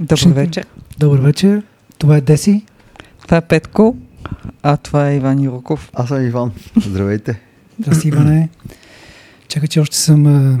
[0.00, 0.66] Добър вечер.
[0.98, 1.62] Добър вечер.
[1.98, 2.64] Това е Деси.
[3.22, 3.96] Това е Петко,
[4.62, 5.90] а това е Иван Юроков.
[5.94, 6.52] Аз съм Иван.
[6.86, 7.40] Здравейте.
[7.80, 8.48] Здрасти, Иване.
[9.48, 10.58] Чакай, че още съм а,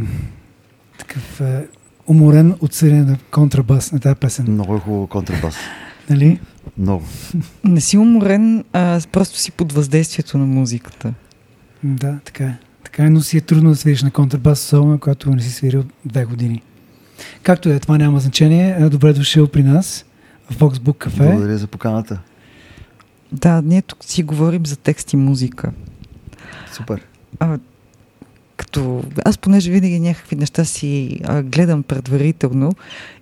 [0.98, 1.62] такъв а,
[2.06, 4.44] уморен от съден на контрабас на тази песен.
[4.48, 5.56] Много е хубаво контрабас.
[6.10, 6.40] Нали?
[6.78, 7.04] Много.
[7.64, 11.14] Не си уморен, а просто си под въздействието на музиката.
[11.82, 12.58] Да, така е.
[12.84, 15.84] Така е, но си е трудно да свириш на контрабас, особено когато не си свирил
[16.04, 16.62] две години.
[17.42, 18.88] Както е, това няма значение.
[18.88, 20.04] Добре дошъл при нас
[20.50, 21.30] в Voxbook Cafe.
[21.30, 22.18] Благодаря за поканата.
[23.32, 25.72] Да, ние тук си говорим за текст и музика.
[26.72, 27.06] Супер.
[27.40, 27.58] А,
[28.56, 32.72] като аз понеже винаги някакви неща си а, гледам предварително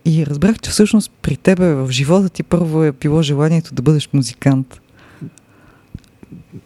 [0.04, 4.08] и разбрах, че всъщност при тебе в живота ти първо е било желанието да бъдеш
[4.12, 4.80] музикант.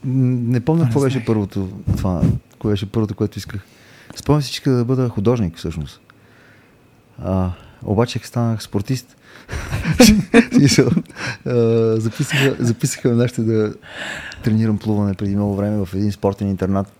[0.05, 2.23] Не помня какво не беше първото, това,
[2.59, 3.61] кое беше първото, което исках.
[4.17, 6.01] Спомням си, че да бъда художник, всъщност.
[7.25, 7.51] А,
[7.85, 9.17] обаче станах спортист.
[11.97, 13.75] Записаха, записаха ме нашите да
[14.45, 16.93] тренирам плуване преди много време в един спортен интернат.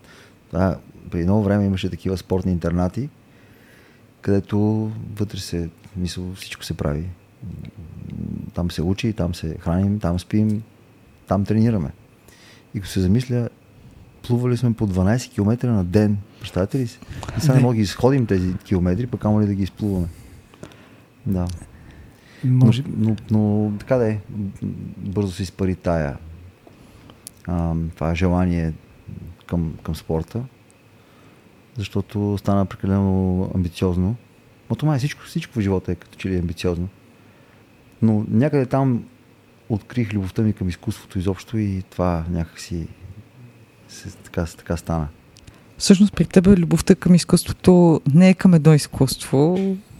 [0.53, 0.75] А,
[1.11, 3.09] преди много време имаше такива спортни интернати,
[4.21, 7.05] където вътре се, мисъл, всичко се прави.
[8.53, 10.63] Там се учи, там се храним, там спим,
[11.27, 11.91] там тренираме.
[12.75, 13.49] И ако се замисля,
[14.27, 16.17] плували сме по 12 км на ден.
[16.39, 16.99] Представете ли си?
[17.37, 20.07] И сега не мога да изходим тези километри, пък ама ли да ги изплуваме.
[21.25, 21.47] Да.
[22.43, 22.83] Може...
[22.97, 24.19] Но, но, но така да е,
[24.97, 26.17] бързо се изпари тая.
[27.47, 28.73] А, това желание
[29.47, 30.43] към, към спорта,
[31.77, 34.15] защото стана прекалено амбициозно.
[34.69, 36.87] Но това е всичко, всичко в живота е като че ли е амбициозно.
[38.01, 39.03] Но някъде там
[39.69, 42.87] открих любовта ми към изкуството изобщо и това някакси
[43.91, 45.07] се, така, така стана.
[45.77, 49.57] Всъщност при тебе любовта към изкуството не е към едно изкуство,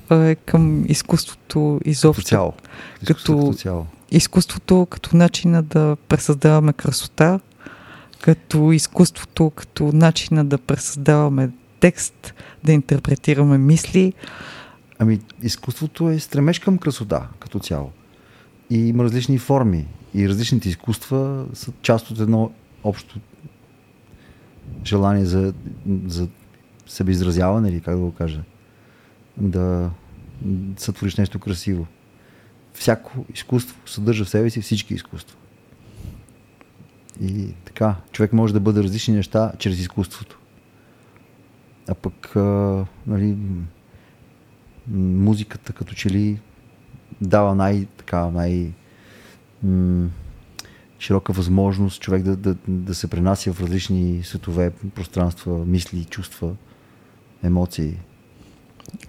[0.10, 2.24] а е към изкуството Като изобщо.
[2.24, 2.54] цяло.
[3.02, 3.86] Изкуството Като- като цяло.
[4.12, 7.40] изкуството като начина да пресъздаваме красота,
[8.22, 11.50] като изкуството като начина да пресъздаваме
[11.80, 14.14] текст, да интерпретираме мисли.
[15.00, 17.92] Ами, изкуството е стремеж към красота като цяло.
[18.70, 19.88] И има различни форми.
[20.16, 22.52] И различните изкуства са част от едно
[22.84, 23.20] общо
[24.86, 25.54] желание за,
[26.06, 26.28] за
[26.88, 28.42] себеизразяване или как да го кажа.
[29.38, 29.90] Да
[30.78, 31.88] сътвориш нещо красиво.
[32.74, 35.38] Всяко изкуство съдържа в себе си всички изкуства.
[37.22, 40.40] И така, човек може да бъде различни неща чрез изкуството.
[41.88, 43.38] А пък, а, нали,
[44.98, 46.40] музиката като че ли
[47.22, 48.72] дава най, така, най
[51.02, 56.54] широка възможност човек да, да, да се пренася в различни светове, пространства, мисли, чувства,
[57.44, 57.98] емоции.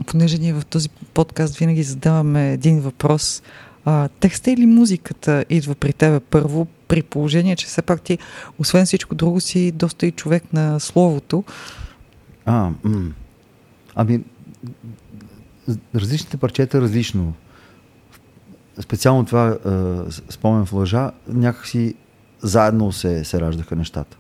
[0.07, 3.43] Понеже ние в този подкаст винаги задаваме един въпрос.
[3.85, 8.19] А, текста или музиката идва при тебе първо, при положение, че все пак ти,
[8.59, 11.45] освен всичко друго, си доста и човек на словото.
[12.45, 13.13] А, м-
[13.95, 14.21] ами,
[15.95, 17.35] различните парчета различно.
[18.81, 19.71] Специално това а,
[20.11, 21.95] с- спомен в лъжа, някакси
[22.41, 24.17] заедно се, се раждаха нещата.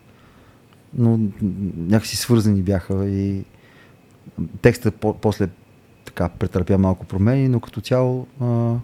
[0.94, 1.20] Но
[1.76, 3.44] някакси свързани бяха и
[4.62, 5.48] текстът по- после
[6.04, 8.74] така претърпя малко промени, но като цяло а,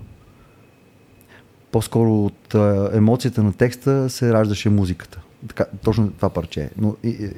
[1.73, 5.21] по-скоро от а, емоцията на текста се раждаше музиката.
[5.49, 6.61] Така, точно това парче.
[6.63, 6.71] е.
[6.79, 7.31] Но и, и,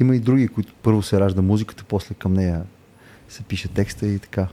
[0.00, 2.62] има и други, които първо се ражда музиката, после към нея
[3.28, 4.48] се пише текста и така.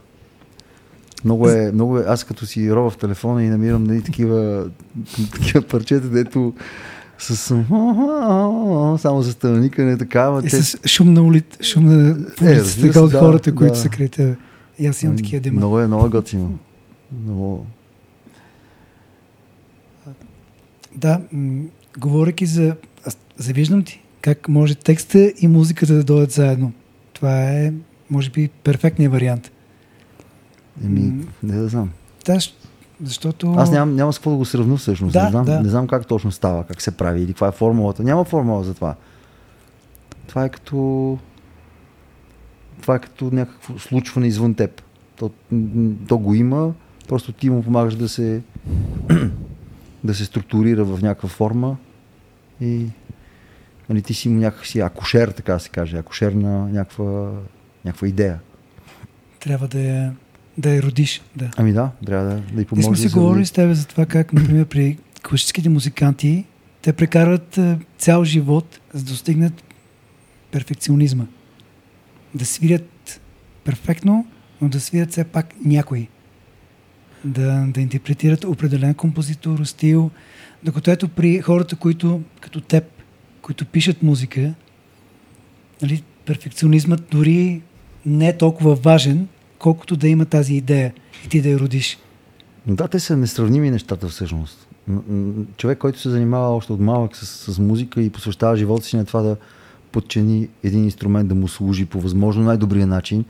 [1.24, 4.68] Много е, много е, аз като си роба в телефона и намирам нали, такива,
[5.32, 6.54] такива парчета, дето
[7.18, 7.36] с
[8.98, 12.80] само за стълникане, така, ама И те- с шум на улица, шум на улицата, Е,
[12.82, 13.78] така от да, хората, които да.
[13.78, 14.36] са край тебе.
[14.78, 15.56] И аз имам такива дема.
[15.56, 16.58] Много е, много е готино.
[17.24, 17.66] Много...
[20.96, 21.62] Да, м-
[21.98, 22.76] говорейки за...
[23.06, 26.72] Аз завиждам ти как може текста и музиката да дойдат заедно.
[27.12, 27.72] Това е,
[28.10, 29.50] може би, перфектният вариант.
[30.84, 31.90] Еми, не да знам.
[32.26, 32.38] Да,
[33.02, 33.54] защото...
[33.58, 35.12] Аз нямам, няма с какво да го сравня всъщност.
[35.12, 35.60] Да, не, знам, да.
[35.60, 38.02] не знам как точно става, как се прави или каква е формулата.
[38.02, 38.94] Няма формула за това.
[40.26, 41.18] Това е като...
[42.80, 44.82] Това е като някакво случване извън теб.
[45.16, 45.30] То,
[46.08, 46.72] то го има,
[47.08, 48.42] просто ти му помагаш да се
[50.04, 51.76] да се структурира в някаква форма
[52.60, 52.86] и
[53.88, 57.30] нали, ти си му някакси акушер, така се каже, акушер на някаква,
[57.84, 58.40] някаква идея.
[59.40, 60.12] Трябва да я,
[60.58, 61.22] да я родиш.
[61.36, 61.50] Да.
[61.56, 62.86] Ами да, трябва да, да й Ние помогнеш.
[62.86, 63.46] сме си да говорили роди.
[63.46, 66.44] с тебе за това как, например, при класическите музиканти
[66.82, 69.64] те прекарват е, цял живот за да достигнат
[70.50, 71.24] перфекционизма.
[72.34, 73.20] Да свирят
[73.64, 74.26] перфектно,
[74.60, 76.08] но да свирят все пак някой.
[77.24, 80.10] да, да интерпретират определен композитор, стил,
[80.64, 82.84] докато ето при хората, които като теб,
[83.42, 84.54] които пишат музика,
[85.82, 87.62] нали, перфекционизмът дори
[88.06, 89.28] не е толкова важен,
[89.62, 90.92] колкото да има тази идея
[91.24, 91.98] и ти да я родиш.
[92.66, 94.68] Да, те са несравними нещата всъщност.
[95.56, 99.04] Човек, който се занимава още от малък с, с музика и посвещава живота си на
[99.04, 99.36] това да
[99.92, 103.24] подчини един инструмент да му служи по възможно най-добрия начин,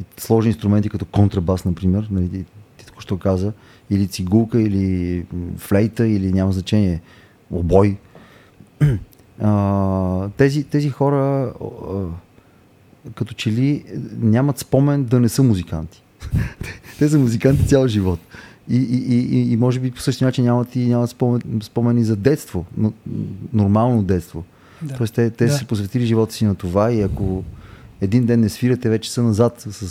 [0.00, 2.44] и сложи инструменти като контрабас, например, нали, ти,
[2.76, 3.52] ти току-що каза,
[3.90, 5.24] или цигулка, или
[5.56, 7.00] флейта, или няма значение,
[7.50, 7.96] обой.
[9.40, 11.94] А, тези, тези хора а,
[13.14, 13.84] като че ли
[14.20, 16.02] нямат спомен да не са музиканти.
[16.98, 18.20] Те са музиканти цял живот.
[18.68, 22.16] И, и, и, и може би по същия начин нямат и нямат спомен, спомени за
[22.16, 22.92] детство, но,
[23.52, 24.44] нормално детство.
[24.82, 24.94] Да.
[24.94, 25.52] Тоест те, те да.
[25.52, 27.44] са посветили живота си на това и ако
[28.00, 29.88] един ден не свирате, вече са назад с,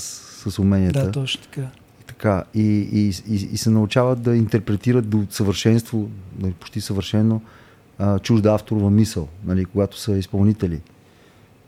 [0.52, 1.06] с уменията.
[1.06, 1.68] Да, точно така.
[2.08, 6.10] Така и, и, и, и се научават да интерпретират до съвършенство,
[6.40, 7.42] нали, почти съвършено,
[8.00, 10.82] а, чужда авторова мисъл, нали, когато са изпълнители.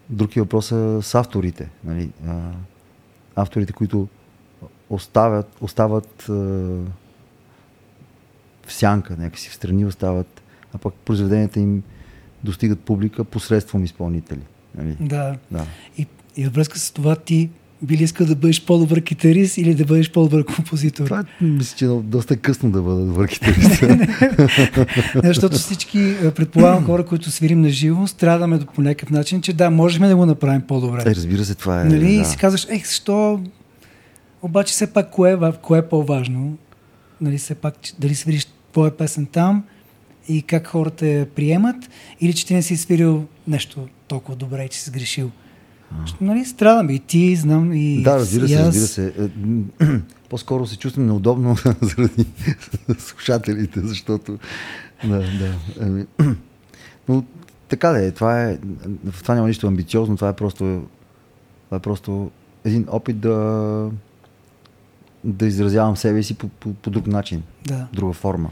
[0.09, 1.69] Друг е въпросът с авторите.
[1.83, 2.51] Нали, а,
[3.35, 4.07] авторите, които
[4.89, 6.33] оставят, остават а,
[8.65, 10.41] в сянка, някакси в страни остават,
[10.73, 11.83] а пък произведенията им
[12.43, 14.41] достигат публика посредством изпълнители.
[14.75, 14.97] Нали?
[14.99, 15.37] Да.
[15.51, 15.65] да.
[15.97, 17.49] И, и във връзка с това ти
[17.81, 21.05] би ли искал да бъдеш по-добър китарист или да бъдеш по-добър композитор?
[21.05, 23.83] Това е, мисля, че е доста късно да бъда добър китарист.
[25.23, 30.07] защото всички, предполагам, хора, които свирим на живо, страдаме по някакъв начин, че да, можем
[30.07, 31.03] да го направим по-добре.
[31.05, 31.83] Е, разбира се, това е.
[31.83, 32.15] Нали?
[32.15, 32.21] Да.
[32.21, 33.41] И си казваш, ех, защо
[34.41, 36.57] обаче все пак кое, е кое е по-важно?
[37.21, 39.63] Нали, все пак, дали свириш твоя песен там
[40.29, 41.75] и как хората я приемат
[42.21, 45.31] или че ти не си свирил нещо толкова добре че си сгрешил.
[46.21, 48.65] Нали, страдаме и ти, знам и Да, разбира се, аз...
[48.65, 49.13] разбира се.
[49.81, 49.99] Е,
[50.29, 52.25] по-скоро се чувствам неудобно заради
[52.99, 54.39] слушателите, защото
[55.03, 55.53] да, да.
[55.81, 56.05] Ами,
[57.09, 57.23] но
[57.67, 58.57] така да е, това е,
[59.11, 60.83] в това няма нищо амбициозно, това е просто,
[61.65, 62.31] това е просто
[62.65, 63.91] един опит да
[65.23, 67.87] да изразявам себе си по, по, по друг начин, да.
[67.93, 68.49] друга форма.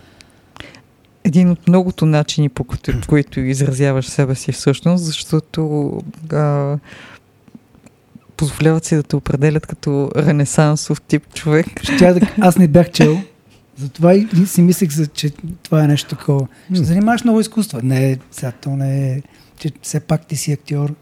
[1.23, 5.91] Един от многото начини, по които, които изразяваш себе си всъщност, защото
[6.33, 6.77] а,
[8.37, 11.65] позволяват си да те определят като ренесансов тип човек.
[11.99, 13.21] Да, аз не бях чел,
[13.77, 15.31] затова и си мислех, че
[15.63, 16.47] това е нещо такова.
[16.73, 17.79] Ще занимаваш много изкуства.
[17.83, 19.21] Не, сега то не е,
[19.57, 20.95] че все пак ти си актьор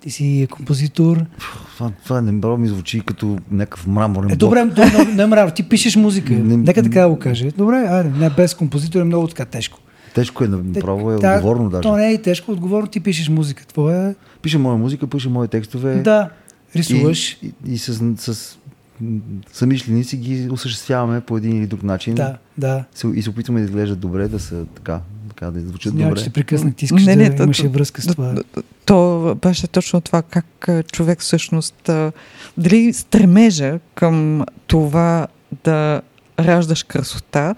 [0.00, 1.24] ти си композитор.
[1.76, 5.68] Това, това не ми звучи като някакъв мраморен е, Добре, не, не, не мрамор, ти
[5.68, 6.32] пишеш музика.
[6.32, 7.50] Не, Нека така да го каже.
[7.56, 9.78] Добре, айде, не, без композитор е много така тежко.
[10.14, 11.82] Тежко е, направо е отговорно даже.
[11.82, 13.66] То не е тежко, отговорно ти пишеш музика.
[13.66, 14.14] Твоя...
[14.42, 15.94] Пиша моя музика, пиша мои текстове.
[15.94, 16.28] Да,
[16.78, 17.38] рисуваш.
[17.42, 18.58] И, и, и с, с
[19.52, 22.14] самишленици ги осъществяваме по един или друг начин.
[22.14, 22.84] Да, да.
[23.14, 26.20] И се опитваме да изглеждат добре, да са така, така да звучат Смях, добре.
[26.20, 28.34] ще прекъснах, ти искаш не, не, да имаше връзка с това.
[28.54, 31.90] То, то беше точно това, как човек всъщност,
[32.58, 35.26] дали стремежа към това
[35.64, 36.00] да
[36.40, 37.54] раждаш красота,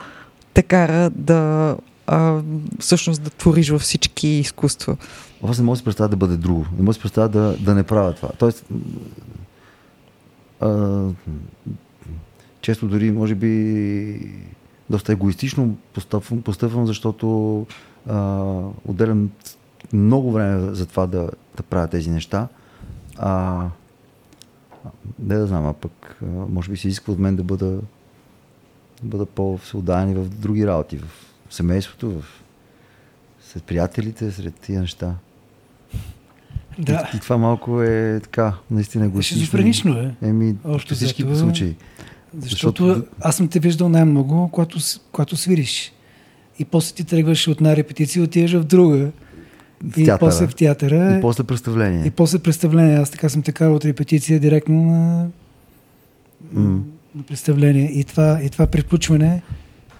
[0.54, 1.76] те кара да
[2.06, 2.40] а,
[2.78, 4.96] всъщност да твориш във всички изкуства.
[5.44, 6.66] Аз не мога да си представя да бъде друго.
[6.72, 8.28] Не мога да си представя да, да не правя това.
[8.38, 8.64] Тоест,
[10.60, 11.02] а,
[12.60, 14.32] често дори, може би,
[14.90, 17.66] доста егоистично постъпвам, постъпвам защото
[18.08, 18.52] а,
[18.84, 19.30] отделям
[19.92, 22.48] много време за това да, да правя тези неща.
[23.18, 23.64] А,
[25.18, 27.80] не да знам, а пък а, може би се изисква от мен да бъда, да
[29.02, 31.08] бъда по-всеотдаян в други работи, в
[31.54, 32.24] семейството, в,
[33.42, 35.14] сред приятелите, сред тия неща.
[36.80, 37.10] Да.
[37.14, 40.14] И, и това малко е така, наистина го Шизофренично е.
[40.22, 41.74] Еми, Общо всички това, случаи.
[42.38, 44.78] Защото, защото аз съм те виждал най-много, когато,
[45.12, 45.92] когато свириш.
[46.58, 49.10] И после ти тръгваш от една репетиция, отиваш в друга.
[49.84, 50.18] В и театъра.
[50.18, 51.16] после в театъра.
[51.18, 52.06] И после представление.
[52.06, 52.96] И после представление.
[52.96, 55.26] Аз така съм карал от репетиция директно на,
[56.54, 56.80] mm.
[57.14, 57.90] на представление.
[57.92, 59.42] И това, и това приключване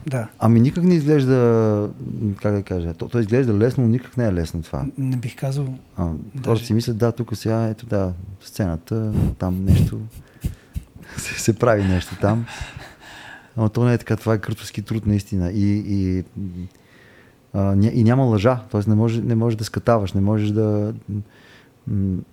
[0.06, 0.28] да.
[0.38, 1.90] Ами никак не изглежда,
[2.42, 4.86] как да кажа, то, то изглежда лесно, но никак не е лесно това.
[4.98, 5.74] Не бих казал.
[5.96, 6.08] А,
[6.44, 10.00] хората си мислят, да, тук сега, ето да, сцената, там нещо,
[11.16, 12.46] се, се прави нещо там.
[13.56, 15.50] Но то не е така, това е къртовски труд наистина.
[15.50, 16.24] И, и,
[17.52, 18.80] а, и няма лъжа, т.е.
[18.90, 20.94] Не, може, не можеш да скатаваш, не можеш да,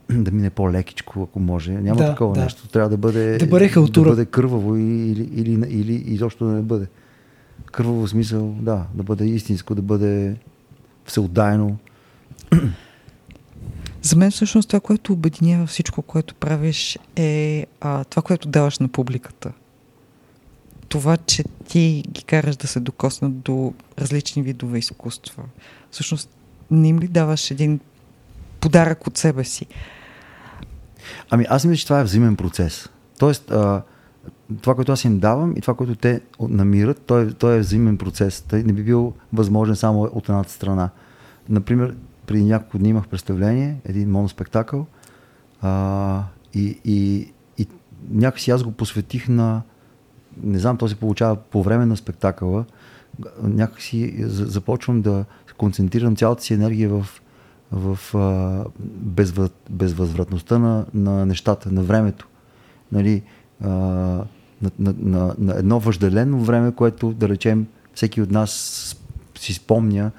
[0.10, 1.72] да мине по-лекичко, ако може.
[1.72, 2.44] Няма да, такова да.
[2.44, 2.68] нещо.
[2.68, 6.62] Трябва да бъде, да бъде, да бъде кърваво или, или, или, или изобщо да не
[6.62, 6.88] бъде
[7.78, 10.36] кърваво смисъл, да, да бъде истинско, да бъде
[11.06, 11.78] всеотдайно.
[14.02, 18.88] За мен всъщност това, което обединява всичко, което правиш е а, това, което даваш на
[18.88, 19.52] публиката.
[20.90, 25.44] това, че ти ги караш да се докоснат до различни видове изкуства,
[25.92, 26.30] всъщност
[26.72, 27.80] не им ли даваш един
[28.60, 29.66] подарък от себе си?
[31.30, 32.90] Ами аз мисля, че това е взаимен процес.
[33.20, 33.82] Тоест, а,
[34.62, 38.42] това, което аз им давам и това, което те намират, той, той е взаимен процес.
[38.42, 40.90] Той не би бил възможен само от едната страна.
[41.50, 41.96] Например,
[42.28, 44.86] преди няколко дни имах представление, един моноспектакъл
[45.62, 46.24] а,
[46.54, 47.68] и, и, и
[48.10, 49.62] някакси аз го посветих на
[50.44, 52.66] не знам, то се получава по време на спектакъла,
[53.44, 55.26] някакси започвам да
[55.58, 57.22] концентрирам цялата си енергия в,
[57.72, 62.28] в а, безвъ, безвъзвратността на, на нещата, на времето.
[62.92, 63.24] Нали,
[63.64, 64.24] а,
[64.62, 68.52] на, на, на, на едно въжделено време, което, да речем, всеки от нас
[69.36, 70.12] си спомня,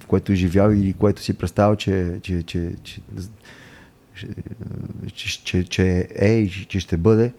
[0.00, 3.00] в което е живял или което си представя, че, че, че, че,
[5.14, 7.32] че, че, че е и че ще бъде.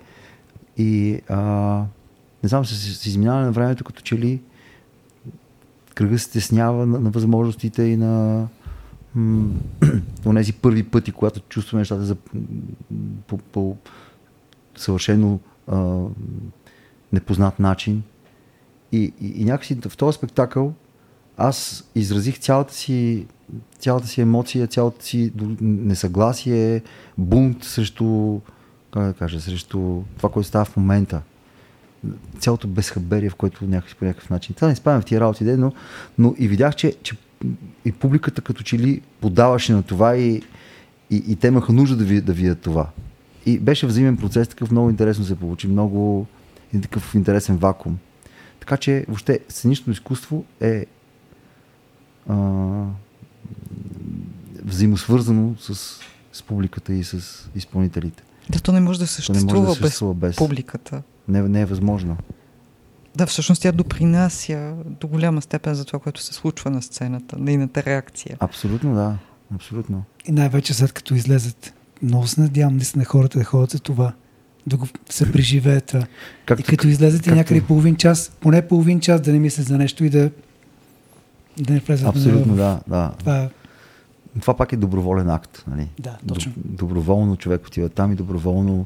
[0.78, 1.40] И а,
[2.44, 4.42] не знам, с, с изминаване на времето, като че ли
[5.96, 8.48] кръга се стеснява на, на възможностите и на
[10.36, 12.16] тези първи пъти, когато чувстваме нещата за,
[13.28, 13.78] по, по
[14.76, 15.40] съвършено
[17.14, 18.04] непознат начин.
[18.92, 20.74] И, и, и някакси в този спектакъл
[21.38, 23.26] аз изразих цялата си,
[23.80, 25.32] цялата си емоция, цялата си
[25.62, 26.82] несъгласие,
[27.18, 28.40] бунт срещу,
[28.94, 31.22] как да кажа, срещу това, което става в момента.
[32.40, 34.56] Цялото безхаберие, в което някакси по някакъв начин.
[34.56, 35.74] Това не спавам в тия работи, но,
[36.18, 37.16] но и видях, че, че
[37.86, 40.42] и публиката като че ли подаваше на това и,
[41.10, 42.88] и, и те имаха нужда да, ви, да видят това.
[43.46, 46.28] И беше взаимен процес, такъв много интересно се получи, много
[46.74, 47.98] и такъв интересен вакуум.
[48.60, 50.86] Така че въобще сценичното изкуство е
[52.30, 52.36] а,
[54.64, 56.00] взаимосвързано с,
[56.34, 58.24] с публиката и с изпълнителите.
[58.50, 61.04] Да, то не може да съществува, може да съществува без, без публиката.
[61.28, 62.18] Не, не е възможно.
[63.16, 67.84] Да, всъщност тя допринася до голяма степен за това, което се случва на сцената, нейната
[67.84, 68.38] реакция.
[68.40, 69.18] Абсолютно, да.
[69.56, 70.04] Абсолютно.
[70.26, 71.74] И най-вече след като излезат.
[72.06, 74.14] Много се надявам наистина хората да ходят за това.
[74.68, 75.96] Да го се преживеят.
[76.46, 77.38] Както, и като излезете както...
[77.38, 80.32] някъде половин час, поне половин час да не мислят за нещо и да
[81.58, 82.80] да не влезат Абсолютно, да.
[82.88, 83.12] да.
[83.20, 83.50] Това,
[84.42, 85.64] това пак е доброволен акт.
[85.68, 85.90] Нали?
[86.00, 86.52] Да, точно.
[86.56, 88.86] Доброволно човек отива там и доброволно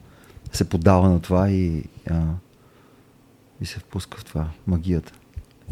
[0.52, 2.22] се подава на това и, а,
[3.62, 5.14] и се впуска в това, магията.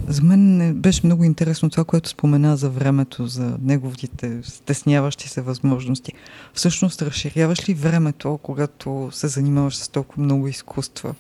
[0.08, 6.14] За мен беше много интересно това, което спомена за времето, за неговите стесняващи се възможности.
[6.54, 11.16] Всъщност, разширяваш ли времето, когато се занимаваш с толкова много изкуства?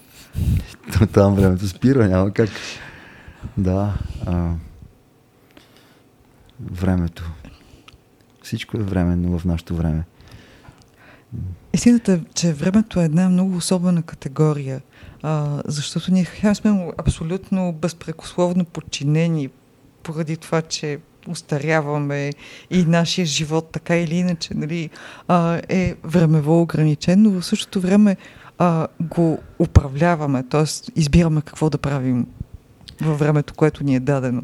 [1.13, 2.49] Там времето спира, няма как.
[3.57, 3.93] Да.
[4.25, 4.49] А,
[6.71, 7.31] времето.
[8.43, 10.03] Всичко е временно в нашето време.
[11.73, 14.81] Истината е, че времето е една много особена категория,
[15.23, 19.49] а, защото ние сме абсолютно безпрекословно подчинени
[20.03, 22.31] поради това, че устаряваме
[22.69, 24.89] и нашия живот така или иначе нали,
[25.27, 28.17] а, е времево ограничен, но в същото време
[28.57, 30.63] а, го управляваме, т.е.
[30.99, 32.27] избираме какво да правим
[33.01, 34.43] във времето, което ни е дадено.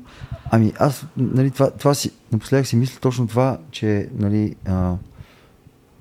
[0.51, 4.95] Ами аз, нали, това, това си, напоследък си мисля точно това, че, нали, а,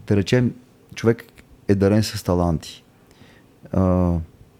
[0.06, 0.54] да речем,
[0.94, 1.24] човек
[1.68, 2.84] е дарен с таланти.
[3.72, 3.80] А,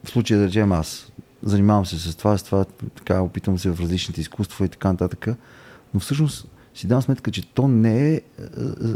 [0.05, 1.13] в случая, да речем, аз
[1.43, 5.29] занимавам се с това, с това, така, опитвам се в различните изкуства и така нататък,
[5.95, 8.21] но всъщност си дам сметка, че то не е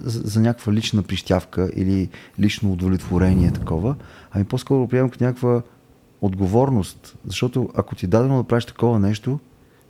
[0.05, 2.09] за, някаква лична прищявка или
[2.41, 3.95] лично удовлетворение такова,
[4.31, 5.63] ами по-скоро приемам като някаква
[6.21, 7.17] отговорност.
[7.27, 9.41] Защото ако ти е дадено да правиш такова нещо,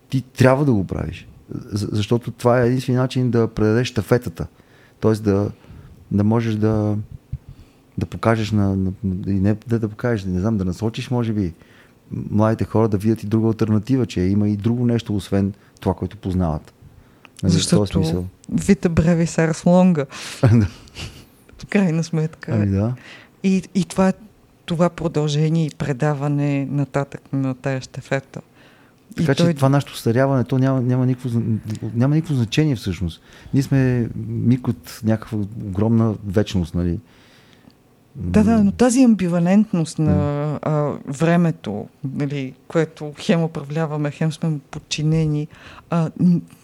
[0.08, 1.28] ти трябва да го правиш.
[1.72, 4.46] Защото това е единствен начин да предадеш тафетата.
[5.00, 5.50] Тоест да,
[6.10, 6.96] да можеш да,
[7.98, 11.54] да покажеш на, на, и не да, да покажеш, не знам, да насочиш, може би,
[12.30, 16.16] младите хора да видят и друга альтернатива, че има и друго нещо, освен това, което
[16.16, 16.72] познават.
[17.42, 20.06] Нали, Защото вита бреви сарас лонга.
[21.58, 22.52] В крайна сметка.
[22.54, 22.94] Ами да.
[23.42, 24.12] И, и това
[24.66, 28.40] това продължение и предаване нататък на тая щефета.
[29.16, 29.54] Така и че той...
[29.54, 31.42] това нашето старяване, то няма, няма, никакво,
[31.94, 33.20] няма никакво значение всъщност.
[33.54, 36.98] Ние сме миг от някаква огромна вечност, нали?
[38.18, 45.48] Да, да, но тази амбивалентност на а, времето, нали, което хем управляваме, хем сме подчинени,
[45.90, 46.10] а,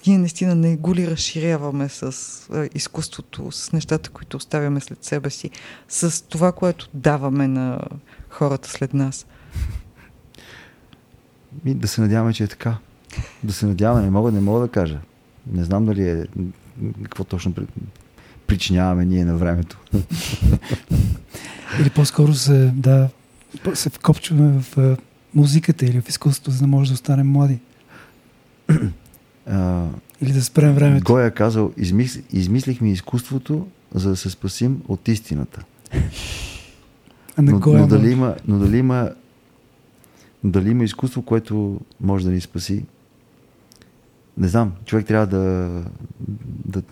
[0.07, 2.03] ние наистина не го ли разширяваме с
[2.53, 5.51] а, изкуството, с нещата, които оставяме след себе си,
[5.89, 7.81] с това, което даваме на
[8.29, 9.27] хората след нас.
[11.65, 12.77] И да се надяваме, че е така.
[13.43, 14.99] Да се надяваме, не мога, не мога да кажа.
[15.53, 16.25] Не знам дали е
[17.03, 17.55] какво точно
[18.53, 19.79] причиняваме ние на времето.
[21.81, 23.09] Или по-скоро се, да,
[23.75, 24.97] се вкопчваме в
[25.35, 27.59] музиката или в изкуството, за да може да останем млади?
[29.47, 29.87] А,
[30.21, 31.05] Или да спрем времето?
[31.05, 35.65] Гой е казал, измис, измислихме изкуството, за да се спасим от истината.
[37.37, 39.11] А на Но, но, дали има, но дали има
[40.45, 42.85] дали има изкуство, което може да ни спаси?
[44.39, 44.73] Не знам.
[44.85, 45.69] Човек трябва да...
[46.65, 46.83] да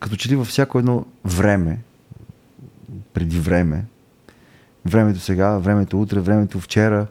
[0.00, 1.78] като че ли във всяко едно време,
[3.12, 3.84] преди време,
[4.86, 7.06] времето сега, времето утре, времето вчера,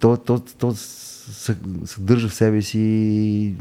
[0.00, 3.54] то, то, то съ- съдържа в себе си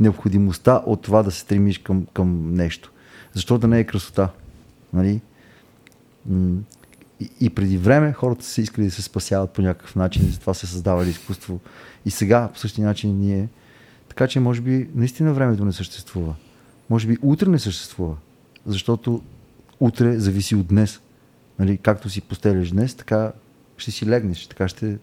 [0.00, 2.92] необходимостта от това да се стремиш към, към нещо.
[3.34, 4.28] Защо да не е красота?
[4.92, 5.20] Нали?
[7.20, 10.66] И, и преди време хората са искали да се спасяват по някакъв начин, затова се
[10.66, 11.60] създавали изкуство.
[12.06, 13.48] И сега по същия начин ние.
[14.08, 16.34] Така че, може би, наистина времето не съществува.
[16.90, 18.16] Може би утре не съществува.
[18.66, 19.22] Защото
[19.80, 21.00] утре зависи от днес.
[21.58, 23.32] Нали, както си постеляш днес, така
[23.76, 24.46] ще си легнеш.
[24.46, 24.98] Така ще.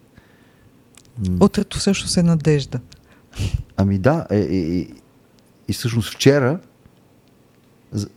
[1.40, 2.80] Утрето всъщност е надежда.
[3.76, 4.86] Ами да, е, е, е,
[5.68, 6.60] и всъщност вчера,
[7.92, 8.08] за,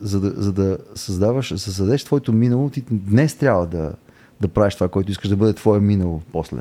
[0.00, 3.92] за, да, за да създаваш, да създадеш твоето минало, ти днес трябва да,
[4.40, 6.60] да правиш това, което искаш да бъде твое минало после.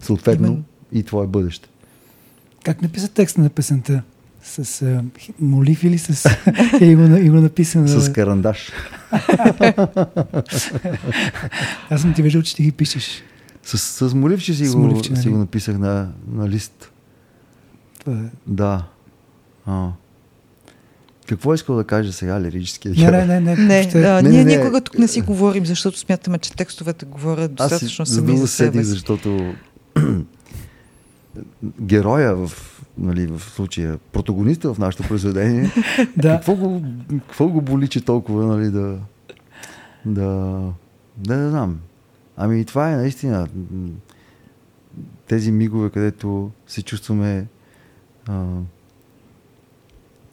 [0.00, 0.64] Съответно Именно.
[0.92, 1.68] и твое бъдеще.
[2.64, 4.02] Как написа текста на песента?
[4.42, 5.04] С а,
[5.40, 6.30] молив или с...
[6.80, 7.88] или го, на- или го написа на...
[7.90, 8.72] С карандаш.
[11.90, 13.22] Аз съм ти виждал, че ти ги пишеш.
[13.62, 15.28] С, с моливче си, С го, моливче, си нали?
[15.28, 16.92] го написах на, на лист.
[17.98, 18.24] Това е.
[18.46, 18.84] Да.
[19.66, 19.88] А.
[21.26, 23.56] Какво е искал да каже сега лирическия Не, не, не, не.
[23.56, 24.56] Не, ще- а, не, ние не, не.
[24.56, 28.32] никога тук не си говорим, защото смятаме, че текстовете говорят Аз достатъчно за сами да
[28.32, 28.90] за го себе седих, си.
[28.90, 29.54] защото
[31.82, 32.52] героя в,
[32.98, 35.70] нали, в случая, протагониста в нашето произведение,
[36.16, 36.30] Да.
[36.34, 36.82] какво, го,
[37.28, 38.98] какво го боли, че толкова, нали, да,
[40.06, 40.60] да,
[41.16, 41.78] да, не знам.
[42.36, 43.48] Ами това е наистина
[45.26, 47.46] тези мигове, където се чувстваме
[48.26, 48.44] а,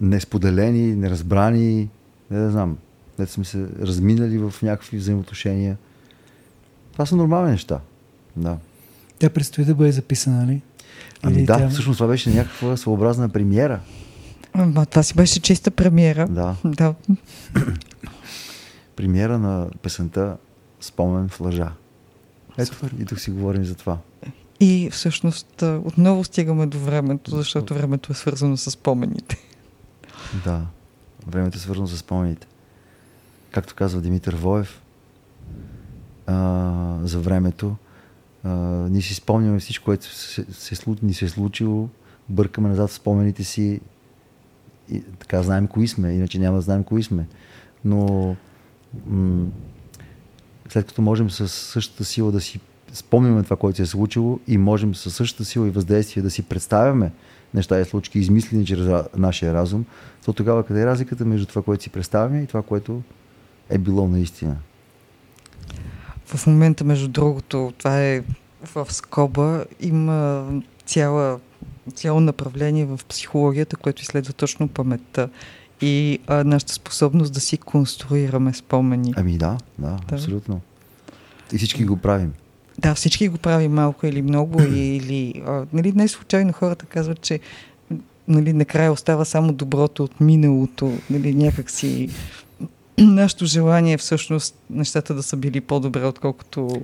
[0.01, 1.89] несподелени, неразбрани,
[2.31, 2.77] не да знам,
[3.15, 5.77] където сме се разминали в някакви взаимоотношения.
[6.91, 7.79] Това са нормални неща.
[8.37, 8.57] Да.
[9.19, 10.61] Тя предстои да бъде записана, нали?
[11.23, 13.79] Ами да, тя- всъщност това беше някаква своеобразна премиера.
[14.53, 16.27] Ама, това си беше чиста премиера.
[16.27, 16.55] Да.
[16.65, 16.93] да.
[18.95, 20.37] Премиера на песента
[20.81, 21.71] Спомен в лъжа.
[22.57, 23.97] Ето, и тук си говорим за това.
[24.59, 29.37] И всъщност отново стигаме до времето, защото времето е свързано с спомените.
[30.43, 30.61] Да.
[31.27, 32.47] Времето е свързано с спомените.
[33.51, 34.81] Както казва Димитър Воев
[36.27, 37.75] а, за времето,
[38.43, 38.49] а,
[38.89, 41.89] ние си спомняме всичко, което се, се, слу- ни се е случило,
[42.29, 43.81] бъркаме назад в спомените си
[44.91, 47.27] и така знаем кои сме, иначе няма да знаем кои сме.
[47.85, 48.35] Но
[49.07, 49.47] м-
[50.69, 52.59] след като можем със същата сила да си
[52.93, 56.43] спомняме това, което се е случило и можем със същата сила и въздействие да си
[56.43, 57.11] представяме
[57.53, 59.85] неща и случки, измислени чрез нашия разум,
[60.25, 63.01] то тогава къде е разликата между това, което си представяме и това, което
[63.69, 64.57] е било наистина?
[66.35, 68.23] В момента, между другото, това е
[68.75, 70.45] в скоба, има
[70.85, 71.39] цяла,
[71.93, 75.29] цяло направление в психологията, което изследва точно паметта
[75.81, 79.13] и а, нашата способност да си конструираме спомени.
[79.17, 80.15] Ами да, да, Да.
[80.15, 80.61] абсолютно.
[81.53, 82.33] И всички го правим.
[82.79, 85.41] Да, всички го правим малко или много, или...
[85.47, 87.39] А, нали, не случайно хората казват, че
[88.27, 92.09] нали, накрая остава само доброто от миналото, нали, някакси
[93.05, 96.81] нашето желание е всъщност нещата да са били по-добре, отколкото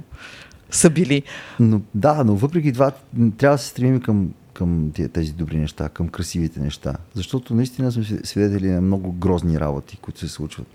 [0.70, 1.24] са били.
[1.60, 2.92] Но, да, но въпреки това
[3.38, 6.96] трябва да се стремим към, към тези добри неща, към красивите неща.
[7.14, 10.68] Защото наистина сме свид- свидетели на много грозни работи, които се случват.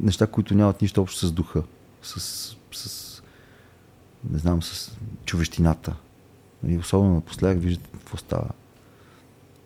[0.00, 1.62] Неща, които нямат нищо общо с духа,
[2.02, 2.20] с,
[2.72, 3.10] с
[4.30, 5.94] не знам, с човещината.
[6.68, 8.48] И особено напоследък виждате какво става.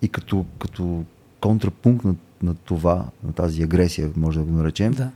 [0.02, 1.04] И като, като
[1.40, 2.14] контрапункт на,
[2.44, 5.10] на това, на тази агресия, може да го наречем, Да.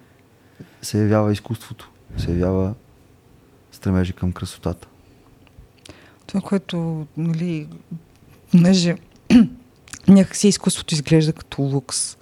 [0.82, 1.90] се явява изкуството.
[2.16, 2.74] Се явява
[3.72, 4.88] стремежа към красотата.
[6.26, 7.68] Това, което, нали,
[8.50, 8.96] понеже
[10.08, 12.16] някакси изкуството изглежда като лукс.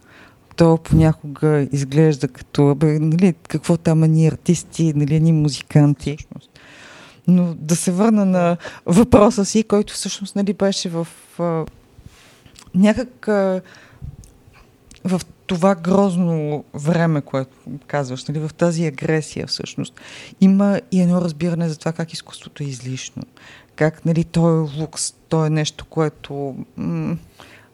[0.56, 6.16] То понякога изглежда като, бе, нали, какво там ни артисти, нали, ни музиканти.
[7.28, 11.64] Но да се върна на въпроса си, който всъщност нали, беше в а,
[12.74, 13.60] някак а,
[15.06, 20.00] в това грозно време, което казваш, нали, в тази агресия всъщност,
[20.40, 23.22] има и едно разбиране за това как изкуството е излишно.
[23.76, 26.56] Как нали, то е лукс, то е нещо, което...
[26.76, 27.16] М-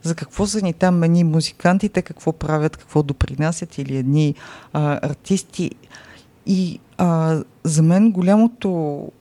[0.05, 4.35] за какво са ни там едни музикантите, какво правят, какво допринасят или едни
[4.73, 5.71] а, артисти.
[6.47, 8.69] И А, за мен голямото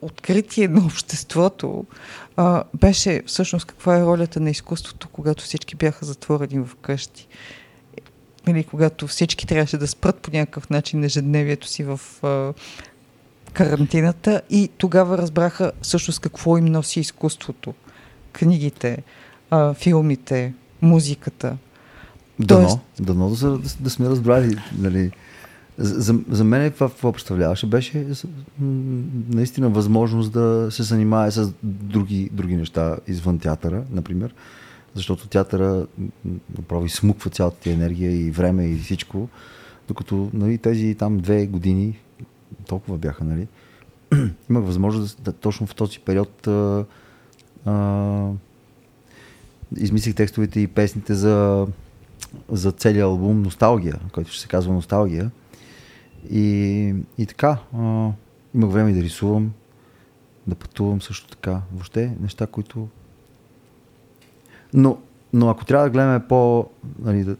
[0.02, 1.84] откритие на обществото
[2.36, 7.28] а, беше всъщност каква е ролята на изкуството, когато всички бяха затворени в къщи.
[8.48, 12.52] Или когато всички трябваше да спрат по някакъв начин ежедневието си в а,
[13.52, 17.74] карантината и тогава разбраха всъщност какво им носи изкуството.
[18.32, 19.02] Книгите,
[19.50, 21.56] а, филмите, музиката.
[22.40, 22.78] Дано, Тоест...
[23.00, 24.56] дано да, да, да сме разбрали.
[24.78, 25.10] Нали.
[25.78, 28.06] За, за мен това, какво представляваше, беше
[29.28, 34.34] наистина възможност да се занимае с други, други неща извън театъра, например.
[34.94, 35.86] Защото театъра
[36.58, 39.28] направи смуква цялата ти енергия и време и всичко.
[39.88, 41.98] Докато нали, тези там две години,
[42.66, 43.48] толкова бяха, нали,
[44.50, 46.84] имах възможност да, точно в този период а,
[47.64, 48.30] а,
[49.76, 51.66] измислих текстовете и песните за,
[52.48, 55.30] за целият албум Носталгия, който ще се казва Носталгия.
[56.30, 58.10] И, и така, а,
[58.54, 59.52] имах време да рисувам,
[60.46, 61.60] да пътувам също така.
[61.72, 62.88] Въобще неща, които...
[64.74, 64.98] Но,
[65.32, 66.66] но ако трябва да гледаме по...
[66.98, 67.36] Нали, да,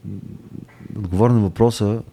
[0.89, 2.03] да отговоря на въпроса,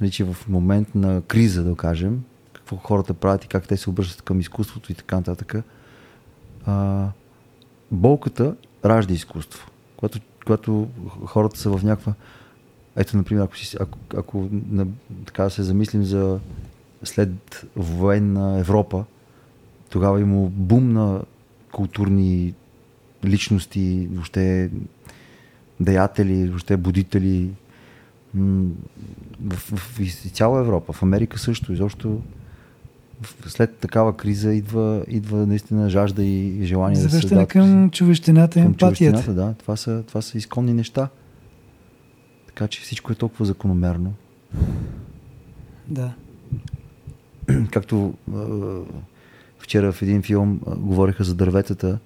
[0.00, 3.90] нали, че в момент на криза, да кажем, какво хората правят и как те се
[3.90, 5.54] обръщат към изкуството и така нататък,
[6.66, 7.06] а,
[7.90, 9.70] болката ражда изкуство.
[9.96, 10.88] Когато, когато
[11.26, 12.14] хората са в някаква
[12.96, 14.86] ето, например, ако, си, ако, ако на,
[15.26, 16.40] така се замислим за
[17.04, 19.04] след военна Европа,
[19.90, 21.22] тогава има бум на
[21.72, 22.54] културни
[23.24, 24.70] личности, въобще
[25.80, 27.48] деятели, въобще будители
[28.34, 31.72] в, в, в цяла Европа, в Америка също.
[31.72, 32.20] Изобщо
[33.46, 38.62] след такава криза идва, идва наистина жажда и желание Завръщане да се към човещината и
[38.62, 39.34] емпатията.
[39.34, 41.08] Да, това са, това са изконни неща.
[42.46, 44.12] Така че всичко е толкова закономерно.
[45.88, 46.12] Да.
[47.70, 48.32] Както е,
[49.58, 51.98] вчера в един филм е, говориха за дърветата,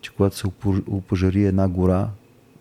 [0.00, 0.46] че когато се
[0.86, 2.08] опожари една гора,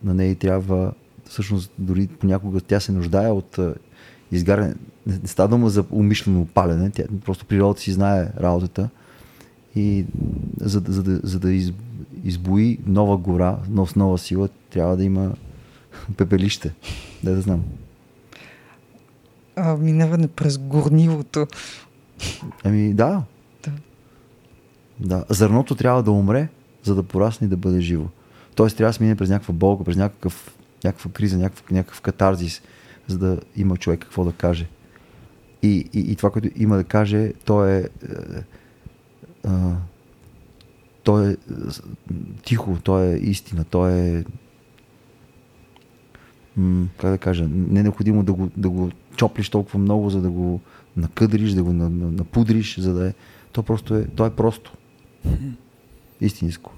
[0.03, 0.93] на нея трябва,
[1.25, 3.59] всъщност дори понякога тя се нуждае от
[4.31, 4.75] изгаряне.
[5.07, 8.89] Не става дума за умишлено палене, тя, просто природата си знае работата
[9.75, 10.05] и
[10.59, 11.73] за, за, за, за да из,
[12.23, 15.31] избои нова гора, нов, нова сила, трябва да има
[16.17, 16.73] пепелище.
[17.23, 17.63] Да, да знам.
[19.55, 21.47] А, минаване през горнилото.
[22.63, 23.23] Ами да.
[23.63, 23.71] да.
[24.99, 25.25] Да.
[25.29, 26.49] Зърното трябва да умре,
[26.85, 28.05] за да порасне и да бъде живо.
[28.55, 32.61] Тоест трябва да смине през някаква болка, през някакъв, някаква криза, някакъв, някакъв катарзис,
[33.07, 34.67] за да има човек какво да каже.
[35.63, 37.89] И, и, и това, което има да каже, то е,
[39.45, 39.49] е,
[41.03, 41.37] то е
[42.43, 44.25] тихо, то е истина, то е
[46.97, 50.29] как да кажа, не е необходимо да го, да го чоплиш толкова много, за да
[50.29, 50.61] го
[50.97, 53.13] накъдриш, да го напудриш, за да е.
[53.51, 54.73] То просто е, то е просто.
[56.21, 56.71] Истинско.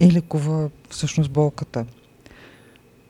[0.00, 1.86] И лекува всъщност болката.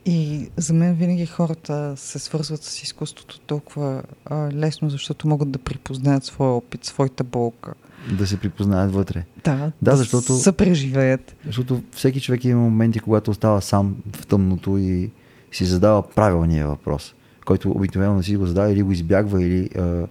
[0.07, 5.59] И за мен винаги хората се свързват с изкуството толкова а, лесно, защото могат да
[5.59, 7.75] припознаят своя опит, своята болка.
[8.19, 9.25] Да се припознаят вътре.
[9.45, 11.37] Да, да защото, се преживеят.
[11.47, 15.11] Защото всеки човек има моменти, когато остава сам в тъмното и
[15.53, 20.07] си задава правилния въпрос, който обикновено не си го задава или го избягва, или а,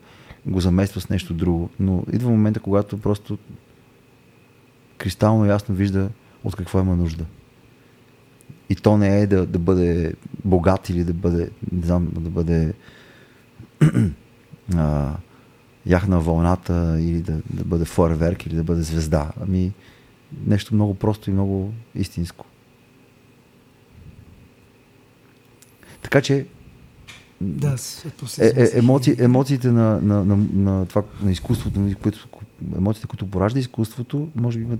[0.45, 1.69] го замества с нещо друго.
[1.79, 3.37] Но идва момента, когато просто
[5.03, 6.09] кристално ясно вижда
[6.43, 7.25] от какво има нужда.
[8.69, 10.13] И то не е да, да бъде
[10.45, 12.73] богат или да бъде, не знам, да бъде
[14.75, 15.13] а,
[15.85, 19.31] ях на вълната или да, да бъде фойерверк или да бъде звезда.
[19.41, 19.73] Ами
[20.47, 22.45] нещо много просто и много истинско.
[26.01, 26.45] Така че
[27.41, 27.75] да,
[28.39, 32.27] е, е, емоци, емоциите на, на, на, на, това, на изкуството, които,
[32.77, 34.79] емоциите, които поражда изкуството, може би имат,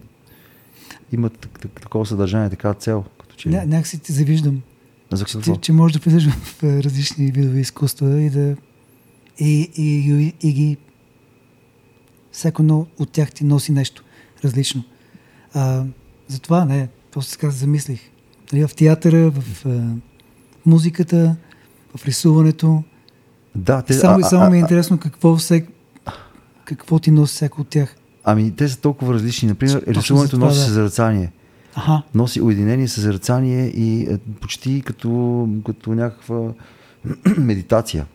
[1.14, 1.50] имат
[1.82, 3.04] такова съдържание, такава цел.
[3.22, 3.50] Като че...
[3.50, 4.62] Ня, някакси ти завиждам.
[5.12, 5.56] За какво?
[5.56, 8.56] Че, че можеш да влизаш в различни видове изкуства и да
[9.40, 10.78] и, и, и, и ги
[12.32, 14.04] всяко от тях ти носи нещо
[14.44, 14.84] различно.
[15.54, 15.84] А,
[16.28, 18.02] затова не, просто сега замислих.
[18.54, 19.66] Нали, в театъра, в
[20.66, 21.36] музиката,
[21.98, 22.84] в рисуването.
[23.56, 25.66] Да, те, само, а, само а, ми е интересно какво, все,
[26.66, 27.96] какво ти носи всяко от тях.
[28.24, 29.50] Ами, те са толкова различни.
[29.50, 30.66] Например, Точно рисуването носи да.
[30.66, 31.32] съзерцание.
[31.76, 32.02] Ага.
[32.16, 36.54] Носи уединение, съзерцание и е, почти като, като някаква
[37.38, 38.06] медитация.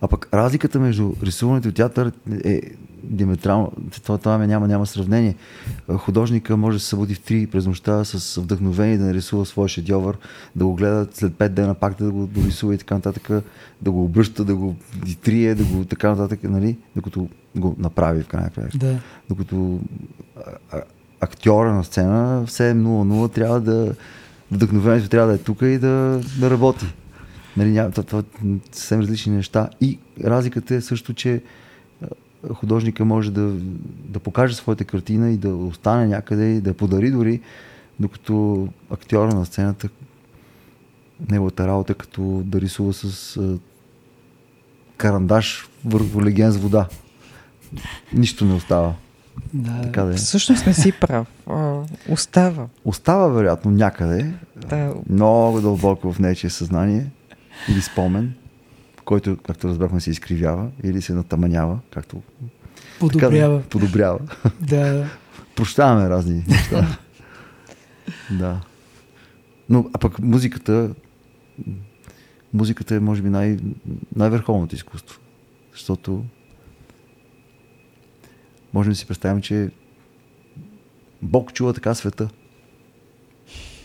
[0.00, 2.12] А пък разликата между рисуването и театър
[2.44, 2.60] е
[3.10, 3.72] диаметрално.
[4.02, 5.34] Това, това няма, няма сравнение.
[5.96, 10.18] Художника може да се събуди в 3 през нощта с вдъхновение да нарисува своя шедьовър,
[10.56, 13.28] да го гледа след 5 дена пак да го дорисува и така нататък,
[13.82, 14.76] да го обръща, да го
[15.22, 16.76] трие, да го така нататък, нали?
[16.96, 18.68] докато го направи в крайна края.
[18.74, 18.98] Да.
[19.28, 19.80] Докато
[20.72, 20.80] а,
[21.20, 23.94] актьора на сцена все 0-0 трябва да
[24.50, 26.86] вдъхновението трябва да е тук и да, да работи.
[27.56, 28.22] Нали, няма, това, това
[28.72, 29.68] съвсем различни неща.
[29.80, 31.42] И разликата е също, че
[32.54, 33.52] художника може да,
[34.04, 37.40] да покаже своята картина и да остане някъде и да подари дори,
[38.00, 39.88] докато актьора на сцената
[41.30, 43.58] неговата работа е като да рисува с а,
[44.96, 46.88] карандаш върху леген с вода.
[48.12, 48.94] Нищо не остава.
[49.54, 49.82] Да.
[49.82, 50.16] Така да е.
[50.16, 51.26] Всъщност не си прав.
[51.46, 52.66] А, остава.
[52.84, 57.06] Остава вероятно някъде, Да, много дълбоко в нечие съзнание
[57.68, 58.34] или спомен,
[59.06, 62.22] който, както разбрахме, се изкривява или се натаманява, както
[63.00, 63.58] Подобрява.
[63.58, 64.18] Така, подобрява.
[64.60, 65.10] Да.
[65.56, 66.98] Прощаваме разни неща.
[68.30, 68.60] да.
[69.68, 70.94] Но, а пък музиката,
[72.54, 73.58] музиката е, може би, най-
[74.16, 75.20] най-върховното изкуство.
[75.72, 76.24] Защото
[78.74, 79.70] можем да си представим, че
[81.22, 82.28] Бог чува така света.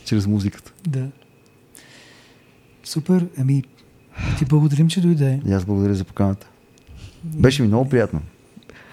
[0.04, 0.72] Чрез музиката.
[0.88, 1.08] Да.
[2.84, 3.26] Супер.
[3.38, 3.62] Ами,
[4.38, 5.40] ти благодарим, че дойде.
[5.46, 6.46] И аз благодаря за поканата.
[7.24, 8.20] Беше ми много приятно.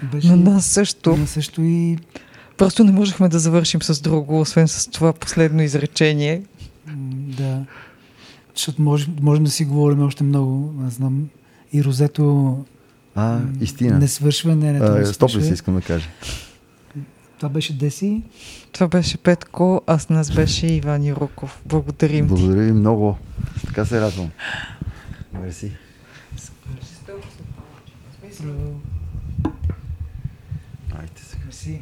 [0.04, 1.18] Беше на нас също.
[1.18, 1.98] на също и
[2.58, 6.42] Просто не можехме да завършим с друго, освен с това последно изречение.
[7.38, 7.66] да.
[8.56, 10.74] Защото можем, можем да си говорим още много.
[10.88, 11.28] Аз знам
[11.74, 12.58] и Розето
[13.16, 14.00] А, истина.
[14.00, 14.56] не свършва.
[14.56, 16.08] Не, не, това не А, стоп ли се искам да кажа?
[17.38, 18.22] Това беше Деси.
[18.72, 21.62] Това беше Петко, а с нас беше Иван Юроков.
[21.66, 22.30] Благодарим ти.
[22.30, 23.18] Благодаря ви много.
[23.66, 24.30] Така се радвам.
[25.34, 25.78] Мерси.
[30.96, 31.46] Айде сега.
[31.46, 31.82] Мерси.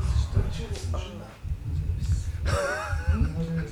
[0.00, 0.66] Защо че?
[3.16, 3.62] Може да